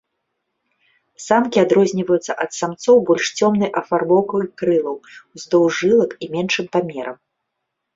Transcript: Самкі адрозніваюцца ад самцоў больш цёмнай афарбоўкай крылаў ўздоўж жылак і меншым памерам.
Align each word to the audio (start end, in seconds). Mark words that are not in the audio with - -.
Самкі 1.25 1.57
адрозніваюцца 1.65 2.31
ад 2.47 2.51
самцоў 2.61 2.97
больш 3.11 3.25
цёмнай 3.39 3.71
афарбоўкай 3.85 4.51
крылаў 4.59 4.95
ўздоўж 5.35 5.71
жылак 5.87 6.11
і 6.23 6.37
меншым 6.37 6.65
памерам. 6.77 7.17